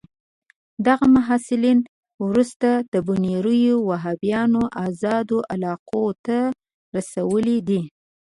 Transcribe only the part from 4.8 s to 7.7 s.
آزادو علاقو ته رسولي